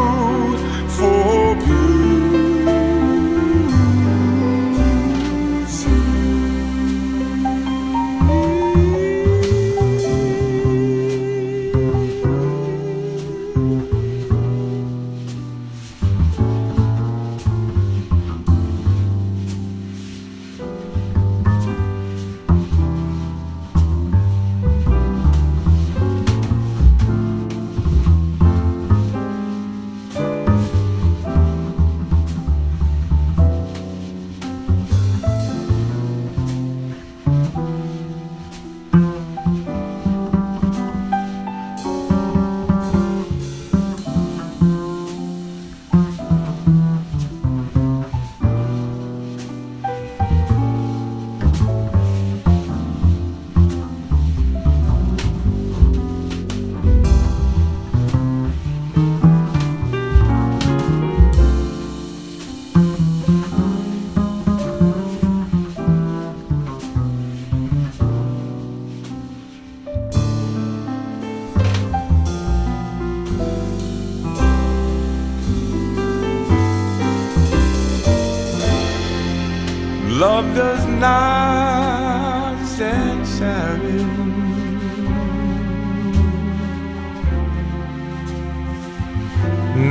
Love 80.19 80.55
does 80.55 80.83
not 80.87 82.55
stand 82.65 83.27
sharing. 83.37 84.09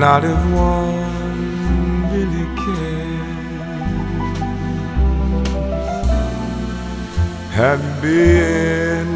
Not 0.01 0.25
if 0.25 0.43
one 0.51 2.11
really 2.11 2.47
cares. 2.63 3.29
Have 7.55 7.81
you 7.85 7.95
been 8.03 9.11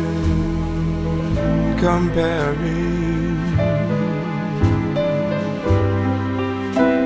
comparing 1.77 3.37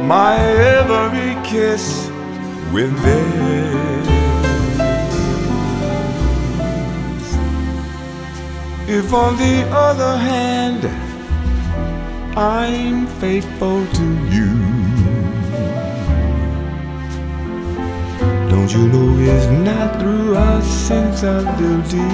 my 0.07 0.37
every 0.37 1.35
kiss 1.49 2.11
with 2.71 2.93
theirs? 3.03 3.24
On 9.15 9.37
the 9.37 9.63
other 9.71 10.17
hand 10.17 10.83
I'm 12.37 13.07
faithful 13.23 13.87
to 13.87 14.07
you. 14.35 14.51
Don't 18.51 18.71
you 18.73 18.89
know 18.89 19.17
it's 19.21 19.47
not 19.69 20.01
through 20.01 20.35
a 20.37 20.61
sense 20.63 21.23
of 21.23 21.45
duty? 21.57 22.11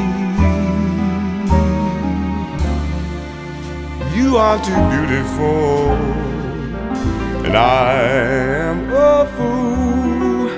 You 4.15 4.37
are 4.37 4.59
too 4.63 4.81
beautiful, 4.95 5.93
and 7.47 7.57
I 7.57 7.95
am 8.69 8.93
a 8.93 9.25
fool 9.37 10.49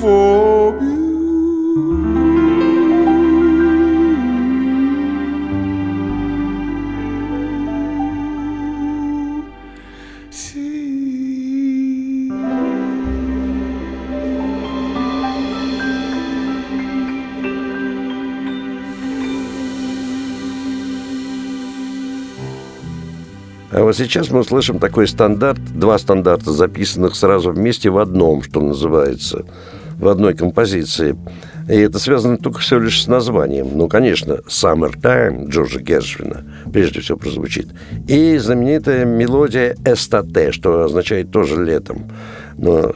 for 0.00 0.82
you. 0.82 0.89
А 23.70 23.82
вот 23.84 23.96
сейчас 23.96 24.30
мы 24.30 24.40
услышим 24.40 24.80
такой 24.80 25.06
стандарт, 25.06 25.60
два 25.74 25.96
стандарта, 25.98 26.50
записанных 26.52 27.14
сразу 27.14 27.52
вместе 27.52 27.88
в 27.90 27.98
одном, 27.98 28.42
что 28.42 28.60
называется, 28.60 29.44
в 29.96 30.08
одной 30.08 30.34
композиции. 30.34 31.16
И 31.68 31.76
это 31.76 32.00
связано 32.00 32.36
только 32.36 32.58
всего 32.58 32.80
лишь 32.80 33.00
с 33.00 33.06
названием. 33.06 33.68
Ну, 33.74 33.86
конечно, 33.86 34.40
«Summertime» 34.48 35.48
Джорджа 35.48 35.78
Гершвина 35.78 36.44
прежде 36.72 37.00
всего 37.00 37.16
прозвучит. 37.16 37.68
И 38.08 38.38
знаменитая 38.38 39.04
мелодия 39.04 39.76
«Эстате», 39.84 40.50
что 40.50 40.82
означает 40.82 41.30
тоже 41.30 41.62
«летом». 41.64 42.10
Но 42.56 42.92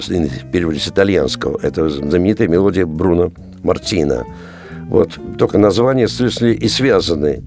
переводе 0.53 0.81
с 0.81 0.89
итальянского. 0.89 1.59
Это 1.63 1.89
знаменитая 1.89 2.49
мелодия 2.49 2.85
Бруно 2.85 3.31
Мартина. 3.63 4.25
Вот 4.89 5.19
только 5.39 5.57
названия 5.57 6.09
если 6.09 6.53
и 6.53 6.69
связаны 6.69 7.45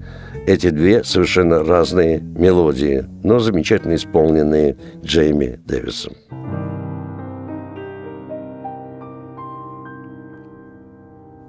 эти 0.48 0.70
две 0.70 1.04
совершенно 1.04 1.62
разные 1.62 2.20
мелодии, 2.20 3.04
но 3.22 3.38
замечательно 3.38 3.94
исполненные 3.94 4.78
Джейми 5.02 5.60
Дэвисом. 5.66 6.14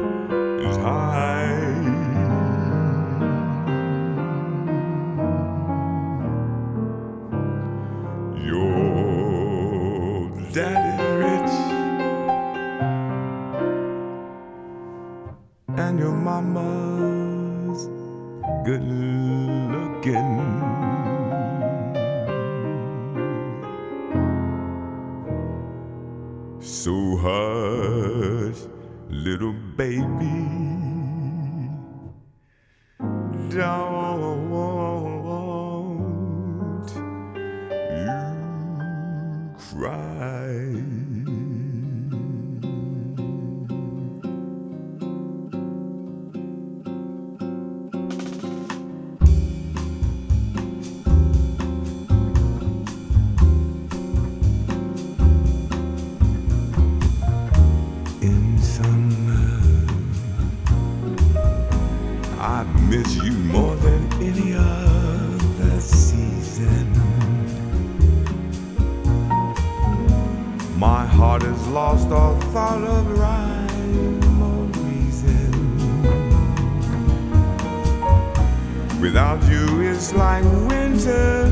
Without 79.33 79.51
you, 79.51 79.81
it's 79.81 80.13
like 80.13 80.45
winter 80.69 81.51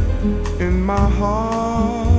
in 0.59 0.83
my 0.83 1.09
heart. 1.19 2.19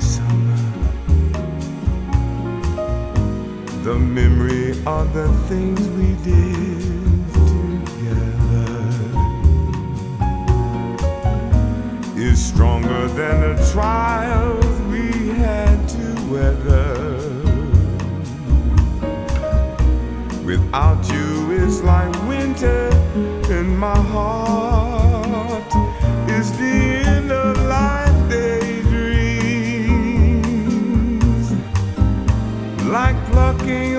Summer, 0.00 0.56
the 3.84 3.96
memory 3.96 4.70
of 4.86 5.14
the 5.14 5.28
things 5.46 5.80
we 5.90 6.16
did 6.24 7.32
together 7.32 8.80
is 12.16 12.44
stronger 12.44 13.06
than 13.08 13.40
the 13.40 13.70
trials 13.72 14.80
we 14.90 15.28
had 15.28 15.88
to 15.90 16.26
weather. 16.28 17.01
Without 20.72 21.04
you, 21.12 21.50
it's 21.52 21.82
like 21.82 22.10
winter 22.26 22.88
in 23.50 23.76
my 23.76 23.94
heart. 23.94 25.62
It's 26.26 26.50
the 26.52 26.64
end 26.64 27.30
of 27.30 27.58
life 27.66 28.30
daydreams, 28.30 29.12
like 32.84 33.22
plucking 33.26 33.91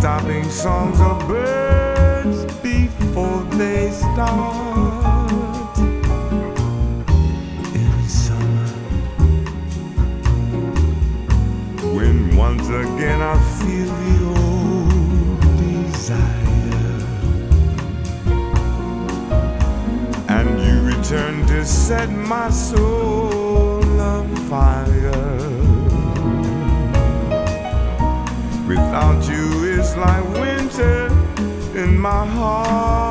stopping 0.00 0.48
songs 0.48 0.98
of 0.98 1.18
birds 1.28 2.46
before 2.62 3.42
they 3.58 3.90
start 3.90 5.76
in 7.74 8.08
summer. 8.08 8.68
When 11.94 12.34
once 12.34 12.66
again 12.68 13.20
I 13.20 13.36
feel 13.58 13.92
the 14.04 14.16
old 14.40 15.40
desire, 15.58 16.16
and 20.30 20.48
you 20.64 20.80
return 20.96 21.46
to 21.48 21.62
set 21.66 22.08
my 22.08 22.48
soul 22.48 24.00
on 24.00 24.34
fire. 24.48 25.28
Without 28.66 29.28
in 31.74 31.98
my 31.98 32.26
heart. 32.26 33.09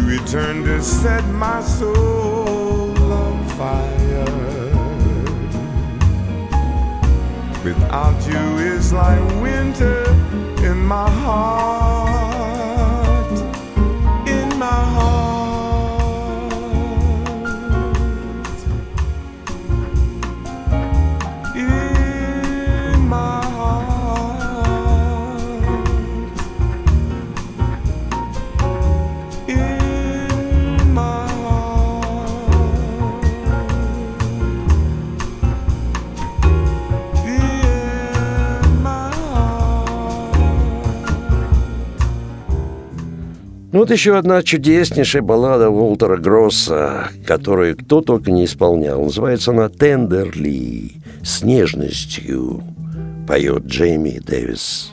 You 0.00 0.18
return 0.18 0.64
to 0.64 0.82
set 0.82 1.24
my 1.26 1.60
soul 1.62 2.96
on 3.12 3.48
fire. 3.50 4.24
Without 7.64 8.26
you, 8.26 8.58
it's 8.58 8.92
like 8.92 9.20
winter 9.42 10.04
in 10.64 10.78
my 10.78 11.10
heart, 11.10 12.19
вот 43.80 43.90
еще 43.90 44.18
одна 44.18 44.42
чудеснейшая 44.42 45.22
баллада 45.22 45.70
Уолтера 45.70 46.18
Гросса, 46.18 47.08
которую 47.26 47.78
кто 47.78 48.02
только 48.02 48.30
не 48.30 48.44
исполнял. 48.44 49.02
Называется 49.04 49.52
она 49.52 49.70
«Тендерли» 49.70 50.96
с 51.22 51.42
нежностью. 51.42 52.62
поет 53.26 53.64
Джейми 53.64 54.18
Дэвис. 54.18 54.92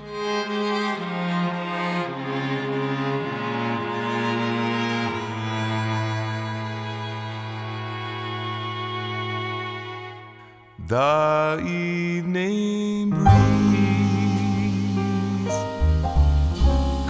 The 10.88 11.60
evening 11.68 12.97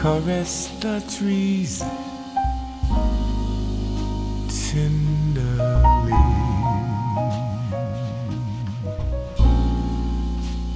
caress 0.08 0.70
the 0.80 1.04
trees 1.18 1.84
tenderly. 4.70 6.24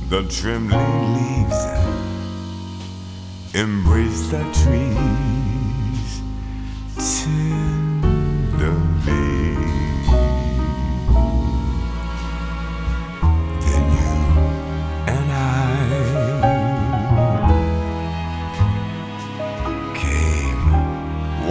The 0.10 0.22
trembling 0.30 1.14
leaves 1.16 1.62
embrace 3.54 4.22
the 4.34 4.44
trees 4.64 6.10
tenderly. 6.98 7.81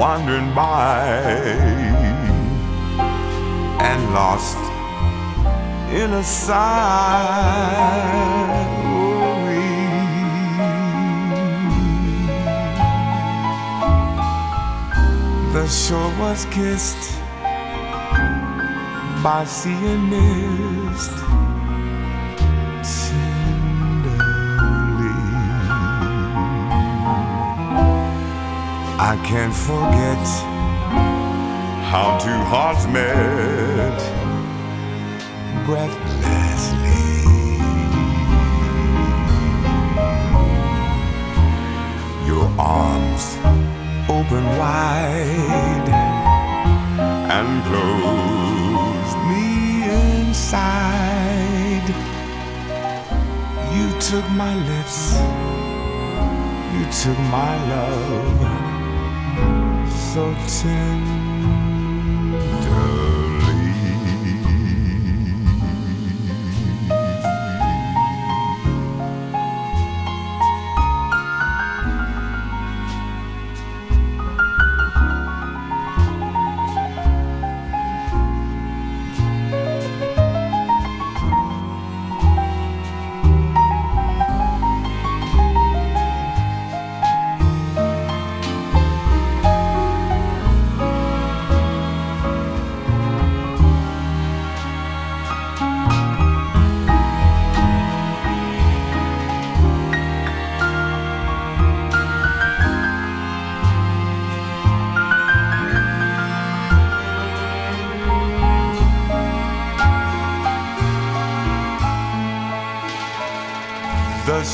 Wandering 0.01 0.55
by 0.55 1.05
and 3.89 4.15
lost 4.15 4.57
in 5.93 6.11
a 6.15 6.25
sigh. 6.25 7.61
The 15.53 15.67
shore 15.69 16.13
was 16.19 16.47
kissed 16.47 17.21
by 19.23 19.45
sea 19.45 19.85
and 19.93 20.09
mist 20.09 21.40
I 29.03 29.17
can't 29.25 29.55
forget 29.55 30.27
how 31.91 32.19
two 32.19 32.41
hearts 32.53 32.87
met 32.87 33.99
breathlessly. 35.65 37.01
Your 42.27 42.47
arms 42.59 43.39
open 44.11 44.45
wide 44.59 45.89
and 47.37 47.65
close 47.71 49.13
me 49.31 49.49
inside. 50.29 51.89
You 53.75 53.99
took 53.99 54.29
my 54.33 54.55
lips, 54.55 55.15
you 56.77 56.85
took 57.03 57.19
my 57.31 57.57
love 57.71 58.70
so 60.13 60.35
tenderly. 60.49 61.30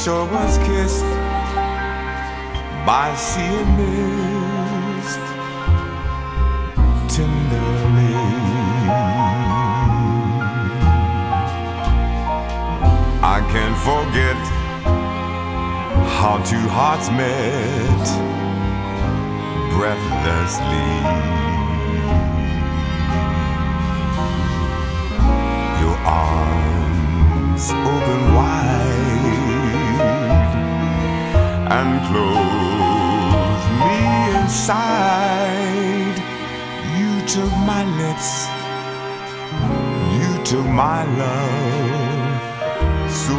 Shore 0.07 0.25
was 0.27 0.57
kissed 0.59 1.03
by 2.87 3.13
sea 3.17 3.41
and 3.43 3.73
mist 3.77 5.19
tenderly. 7.13 8.15
I 13.35 13.39
can't 13.53 13.79
forget 13.89 14.41
how 16.19 16.35
two 16.51 16.69
hearts 16.69 17.11
met 17.11 18.07
breathlessly. 19.75 20.93
Your 25.83 25.97
arms 26.07 27.65
open 27.73 28.35
wide 28.37 29.16
and 31.79 31.95
close 32.09 33.65
me 33.81 33.97
inside. 34.41 36.17
You 36.99 37.13
took 37.35 37.53
my 37.73 37.83
lips, 38.01 38.31
you 40.19 40.31
took 40.51 40.67
my 40.85 41.01
love 41.23 42.41
so 43.25 43.37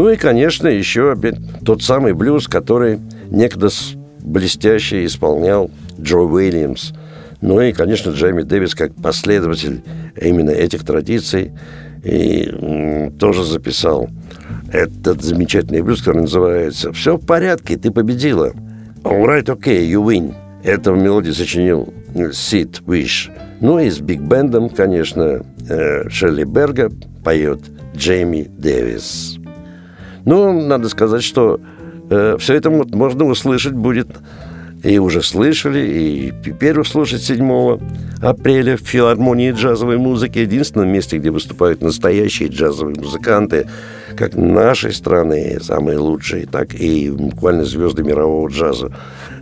Ну 0.00 0.08
и, 0.08 0.16
конечно, 0.16 0.66
еще 0.66 1.12
опять 1.12 1.34
тот 1.62 1.82
самый 1.82 2.14
блюз, 2.14 2.48
который 2.48 3.00
некогда 3.30 3.68
блестяще 4.20 5.04
исполнял 5.04 5.70
Джо 6.00 6.20
Уильямс. 6.20 6.92
Ну 7.42 7.60
и, 7.60 7.72
конечно, 7.72 8.08
Джейми 8.08 8.40
Дэвис 8.40 8.74
как 8.74 8.94
последователь 8.94 9.82
именно 10.18 10.52
этих 10.52 10.86
традиций 10.86 11.52
и 12.02 13.10
тоже 13.20 13.44
записал 13.44 14.08
этот 14.72 15.20
замечательный 15.20 15.82
блюз, 15.82 15.98
который 15.98 16.22
называется 16.22 16.94
«Все 16.94 17.18
в 17.18 17.26
порядке, 17.26 17.76
ты 17.76 17.90
победила». 17.90 18.54
All 19.02 19.26
right, 19.26 19.44
okay, 19.44 19.86
you 19.86 20.02
win. 20.02 20.34
Эту 20.64 20.94
мелодию 20.94 21.34
сочинил 21.34 21.92
Сид 22.32 22.80
Виш. 22.86 23.30
Ну 23.60 23.78
и 23.78 23.90
с 23.90 24.00
биг-бендом, 24.00 24.70
конечно, 24.70 25.44
э, 25.68 26.08
Шелли 26.08 26.44
Берга 26.44 26.90
поет 27.22 27.60
Джейми 27.94 28.44
Дэвис. 28.56 29.39
Ну, 30.24 30.66
надо 30.66 30.88
сказать, 30.88 31.22
что 31.22 31.60
все 32.08 32.54
это 32.54 32.70
можно 32.70 33.24
услышать 33.24 33.72
будет, 33.72 34.08
и 34.82 34.98
уже 34.98 35.22
слышали, 35.22 35.80
и 35.80 36.32
теперь 36.44 36.78
услышать 36.78 37.22
7 37.22 37.78
апреля 38.22 38.76
в 38.76 38.80
филармонии 38.80 39.52
джазовой 39.52 39.98
музыки, 39.98 40.38
единственном 40.38 40.88
месте, 40.88 41.18
где 41.18 41.30
выступают 41.30 41.82
настоящие 41.82 42.48
джазовые 42.48 42.96
музыканты, 42.96 43.66
как 44.16 44.34
нашей 44.34 44.92
страны, 44.92 45.58
самые 45.60 45.98
лучшие, 45.98 46.46
так 46.46 46.74
и 46.74 47.10
буквально 47.10 47.64
звезды 47.64 48.02
мирового 48.02 48.48
джаза. 48.48 48.92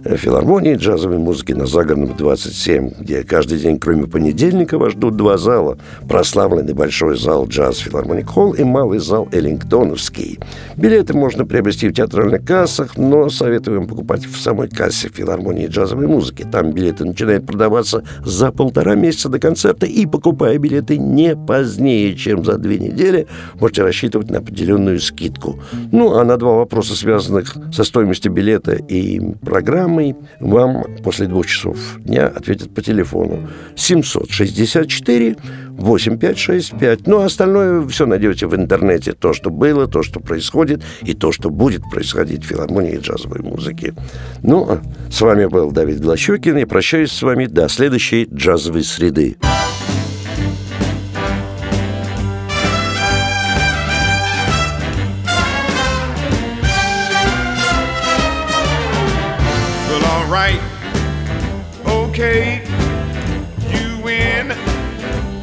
Э, 0.04 0.16
Филармонии 0.16 0.74
джазовой 0.74 1.18
музыки 1.18 1.52
на 1.52 1.66
Загородном 1.66 2.16
27, 2.16 2.92
где 3.00 3.24
каждый 3.24 3.58
день, 3.58 3.78
кроме 3.78 4.06
понедельника, 4.06 4.78
вас 4.78 4.92
ждут 4.92 5.16
два 5.16 5.38
зала. 5.38 5.78
Прославленный 6.08 6.74
большой 6.74 7.18
зал 7.18 7.46
«Джаз 7.46 7.78
Филармоник 7.78 8.28
Холл» 8.28 8.52
и 8.52 8.62
малый 8.64 8.98
зал 8.98 9.28
«Эллингтоновский». 9.32 10.38
Билеты 10.76 11.14
можно 11.14 11.44
приобрести 11.44 11.88
в 11.88 11.92
театральных 11.92 12.44
кассах, 12.44 12.96
но 12.96 13.28
советую 13.28 13.80
вам 13.80 13.88
покупать 13.88 14.24
в 14.26 14.40
самой 14.40 14.68
кассе 14.68 15.08
филармонии 15.08 15.27
филармонии 15.28 15.66
джазовой 15.66 16.06
музыки. 16.06 16.46
Там 16.50 16.72
билеты 16.72 17.04
начинают 17.04 17.46
продаваться 17.46 18.02
за 18.24 18.50
полтора 18.50 18.94
месяца 18.94 19.28
до 19.28 19.38
концерта, 19.38 19.86
и 19.86 20.06
покупая 20.06 20.58
билеты 20.58 20.96
не 20.96 21.36
позднее, 21.36 22.14
чем 22.14 22.44
за 22.44 22.56
две 22.56 22.78
недели, 22.78 23.26
можете 23.60 23.82
рассчитывать 23.82 24.30
на 24.30 24.38
определенную 24.38 25.00
скидку. 25.00 25.60
Ну, 25.92 26.14
а 26.14 26.24
на 26.24 26.36
два 26.36 26.52
вопроса, 26.52 26.94
связанных 26.96 27.54
со 27.72 27.84
стоимостью 27.84 28.32
билета 28.32 28.72
и 28.72 29.20
программой, 29.44 30.16
вам 30.40 30.84
после 31.04 31.26
двух 31.26 31.46
часов 31.46 31.76
дня 31.98 32.26
ответят 32.26 32.74
по 32.74 32.80
телефону 32.80 33.48
764 33.76 35.36
8565. 35.78 37.06
Ну, 37.06 37.20
а 37.20 37.26
остальное 37.26 37.86
все 37.88 38.06
найдете 38.06 38.46
в 38.46 38.54
интернете. 38.54 39.12
То, 39.12 39.32
что 39.32 39.50
было, 39.50 39.86
то, 39.86 40.02
что 40.02 40.20
происходит, 40.20 40.82
и 41.02 41.14
то, 41.14 41.32
что 41.32 41.50
будет 41.50 41.82
происходить 41.90 42.44
в 42.44 42.48
филармонии 42.48 42.98
джазовой 42.98 43.40
музыки. 43.40 43.94
Ну, 44.42 44.66
а 44.68 44.82
с 45.10 45.20
вами 45.20 45.46
был 45.46 45.70
Давид 45.70 46.00
Глощекин. 46.00 46.58
И 46.58 46.64
прощаюсь 46.64 47.12
с 47.12 47.22
вами 47.22 47.46
до 47.46 47.68
следующей 47.68 48.28
джазовой 48.32 48.84
среды. 48.84 49.36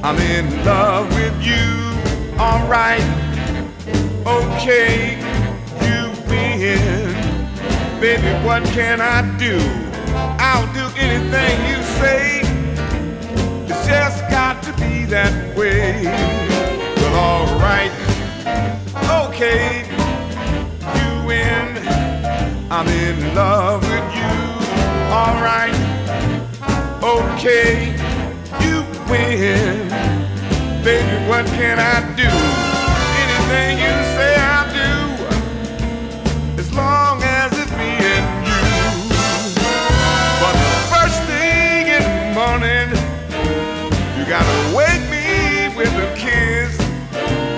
I'm 0.05 0.19
in 0.19 0.63
love 0.63 1.09
with 1.15 1.33
you, 1.41 2.37
alright. 2.39 3.01
Okay, 4.23 5.17
you 5.81 6.11
win. 6.29 7.99
Baby, 7.99 8.45
what 8.45 8.63
can 8.65 9.01
I 9.01 9.23
do? 9.39 9.57
I'll 10.37 10.71
do 10.75 10.85
anything 10.95 11.57
you 11.67 11.81
say. 11.97 12.41
It's 13.65 13.87
just 13.87 14.29
got 14.29 14.61
to 14.65 14.73
be 14.73 15.05
that 15.05 15.57
way. 15.57 16.03
Well, 16.97 17.49
alright. 17.49 17.91
Okay, 19.25 19.87
you 20.99 21.25
win. 21.25 21.79
I'm 22.69 22.87
in 22.87 23.33
love 23.33 23.81
with 23.81 24.09
you, 24.13 24.35
alright. 25.11 25.73
Okay 27.01 27.94
win. 29.15 29.89
Baby, 30.83 31.15
what 31.27 31.45
can 31.57 31.79
I 31.79 31.99
do? 32.15 32.29
Anything 33.23 33.79
you 33.79 33.93
say 34.15 34.35
I'll 34.35 34.69
do, 34.83 34.93
as 36.61 36.69
long 36.73 37.21
as 37.23 37.51
it's 37.57 37.71
me 37.71 37.91
and 38.13 38.27
you. 38.49 38.65
But 40.41 40.55
first 40.93 41.19
thing 41.31 41.87
in 41.97 42.03
the 42.03 42.25
morning, 42.39 42.87
you 44.17 44.23
gotta 44.25 44.57
wake 44.75 45.05
me 45.09 45.75
with 45.75 45.93
a 46.07 46.09
kiss. 46.15 46.77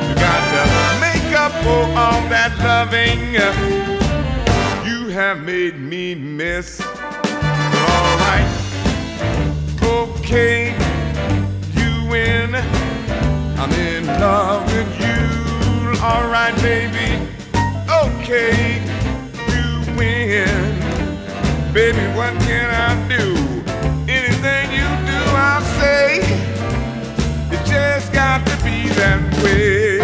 You 0.07 0.13
got 0.15 0.41
to 0.53 0.63
make 1.01 1.29
up 1.37 1.51
for 1.63 1.83
all 1.99 2.21
that 2.29 2.53
loving 2.59 3.19
you 4.87 5.09
have 5.09 5.43
made 5.43 5.79
me 5.79 6.15
miss. 6.15 6.79
Alright, 7.91 8.47
okay 9.81 11.06
win. 12.09 12.55
I'm 12.55 13.71
in 13.71 14.05
love 14.05 14.65
with 14.73 14.99
you. 14.99 16.01
Alright, 16.01 16.55
baby. 16.61 17.27
Okay, 17.89 18.81
you 19.51 19.95
win. 19.95 20.77
Baby, 21.73 22.05
what 22.15 22.33
can 22.45 22.69
I 22.69 22.95
do? 23.07 23.35
Anything 24.11 24.71
you 24.71 24.87
do, 25.05 25.21
I'll 25.35 25.61
say. 25.79 26.19
It 27.51 27.65
just 27.65 28.13
got 28.13 28.45
to 28.47 28.55
be 28.63 28.87
that 28.89 29.43
way. 29.43 29.96